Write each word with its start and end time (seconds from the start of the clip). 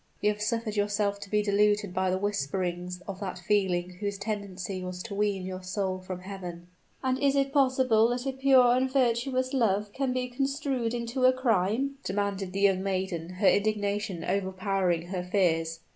"You 0.19 0.31
have 0.31 0.41
suffered 0.41 0.75
yourself 0.75 1.19
to 1.19 1.29
be 1.29 1.43
deluded 1.43 1.93
by 1.93 2.09
the 2.09 2.17
whisperings 2.17 3.03
of 3.07 3.19
that 3.19 3.37
feeling 3.37 3.97
whose 3.99 4.17
tendency 4.17 4.83
was 4.83 5.03
to 5.03 5.13
wean 5.13 5.45
your 5.45 5.61
soul 5.61 5.99
from 5.99 6.21
Heaven." 6.21 6.65
"And 7.03 7.19
is 7.21 7.35
it 7.35 7.53
possible 7.53 8.07
that 8.07 8.25
a 8.25 8.31
pure 8.33 8.75
and 8.75 8.91
virtuous 8.91 9.53
love 9.53 9.93
can 9.93 10.11
be 10.11 10.27
construed 10.27 10.95
into 10.95 11.25
a 11.25 11.31
crime?" 11.33 11.99
demanded 12.03 12.51
the 12.51 12.61
young 12.61 12.81
maiden, 12.81 13.33
her 13.33 13.47
indignation 13.47 14.23
overpowering 14.23 15.03
her 15.09 15.21
fears. 15.23 15.81